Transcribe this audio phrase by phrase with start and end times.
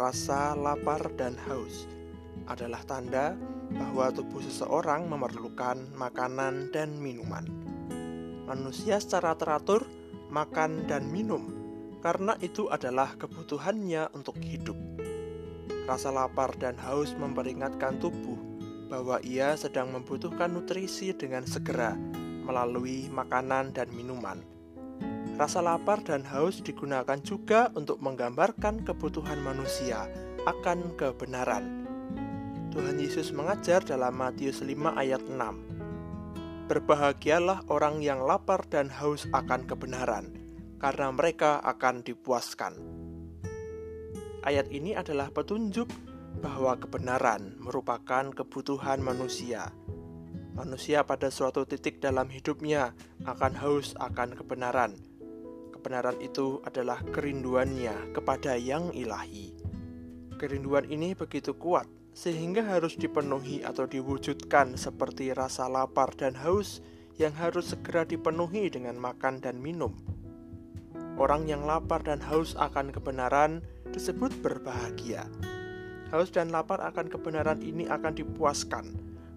[0.00, 1.84] rasa lapar dan haus
[2.48, 3.36] adalah tanda
[3.68, 7.44] bahwa tubuh seseorang memerlukan makanan dan minuman.
[8.48, 9.84] Manusia secara teratur
[10.32, 11.52] makan dan minum
[12.00, 14.78] karena itu adalah kebutuhannya untuk hidup.
[15.84, 18.40] Rasa lapar dan haus memperingatkan tubuh
[18.88, 21.92] bahwa ia sedang membutuhkan nutrisi dengan segera
[22.48, 24.59] melalui makanan dan minuman.
[25.40, 30.04] Rasa lapar dan haus digunakan juga untuk menggambarkan kebutuhan manusia
[30.44, 31.88] akan kebenaran.
[32.68, 36.68] Tuhan Yesus mengajar dalam Matius 5 ayat 6.
[36.68, 40.28] Berbahagialah orang yang lapar dan haus akan kebenaran,
[40.76, 42.76] karena mereka akan dipuaskan.
[44.44, 45.88] Ayat ini adalah petunjuk
[46.44, 49.72] bahwa kebenaran merupakan kebutuhan manusia.
[50.52, 52.92] Manusia pada suatu titik dalam hidupnya
[53.24, 55.09] akan haus akan kebenaran
[55.80, 59.56] kebenaran itu adalah kerinduannya kepada yang ilahi.
[60.36, 66.84] Kerinduan ini begitu kuat sehingga harus dipenuhi atau diwujudkan seperti rasa lapar dan haus
[67.16, 69.96] yang harus segera dipenuhi dengan makan dan minum.
[71.16, 75.24] Orang yang lapar dan haus akan kebenaran disebut berbahagia.
[76.12, 78.84] Haus dan lapar akan kebenaran ini akan dipuaskan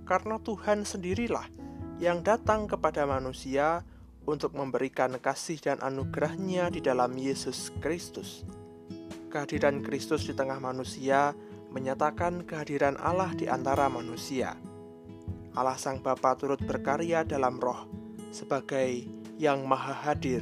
[0.04, 1.48] karena Tuhan sendirilah
[2.04, 3.88] yang datang kepada manusia
[4.24, 8.48] untuk memberikan kasih dan anugerahnya di dalam Yesus Kristus.
[9.28, 11.34] Kehadiran Kristus di tengah manusia
[11.74, 14.56] menyatakan kehadiran Allah di antara manusia.
[15.54, 17.90] Allah Sang Bapa turut berkarya dalam roh
[18.34, 19.06] sebagai
[19.38, 20.42] yang maha hadir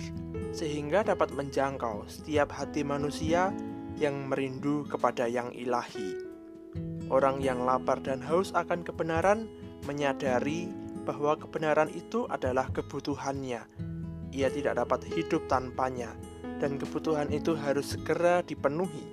[0.52, 3.52] sehingga dapat menjangkau setiap hati manusia
[3.96, 6.16] yang merindu kepada yang ilahi.
[7.12, 9.48] Orang yang lapar dan haus akan kebenaran
[9.84, 10.72] menyadari
[11.04, 13.66] bahwa kebenaran itu adalah kebutuhannya.
[14.32, 16.16] Ia tidak dapat hidup tanpanya,
[16.62, 19.04] dan kebutuhan itu harus segera dipenuhi.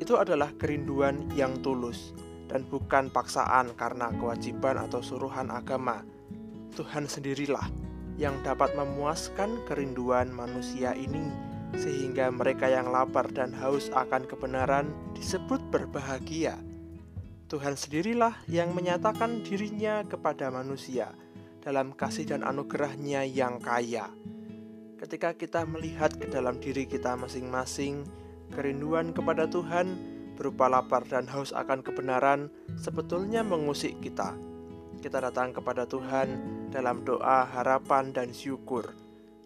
[0.00, 2.14] Itu adalah kerinduan yang tulus
[2.46, 6.06] dan bukan paksaan karena kewajiban atau suruhan agama.
[6.78, 7.66] Tuhan sendirilah
[8.16, 11.28] yang dapat memuaskan kerinduan manusia ini,
[11.76, 16.56] sehingga mereka yang lapar dan haus akan kebenaran disebut berbahagia
[17.46, 21.14] Tuhan sendirilah yang menyatakan dirinya kepada manusia
[21.62, 24.10] dalam kasih dan anugerahnya yang kaya.
[24.98, 28.02] Ketika kita melihat ke dalam diri kita masing-masing,
[28.50, 29.94] kerinduan kepada Tuhan
[30.34, 32.50] berupa lapar dan haus akan kebenaran
[32.82, 34.34] sebetulnya mengusik kita.
[34.98, 36.26] Kita datang kepada Tuhan
[36.74, 38.90] dalam doa, harapan, dan syukur.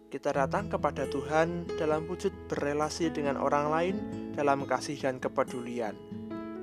[0.09, 3.97] Kita datang kepada Tuhan dalam wujud berelasi dengan orang lain
[4.33, 6.19] dalam kasih dan kepedulian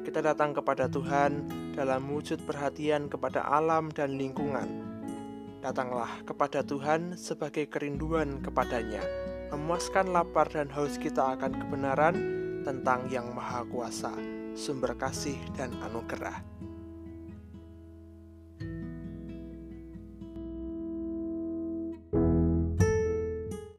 [0.07, 4.63] kita datang kepada Tuhan dalam wujud perhatian kepada alam dan lingkungan.
[5.59, 9.03] Datanglah kepada Tuhan sebagai kerinduan kepadanya,
[9.51, 12.16] memuaskan lapar dan haus kita akan kebenaran
[12.63, 14.16] tentang Yang Maha Kuasa,
[14.56, 16.40] sumber kasih dan anugerah.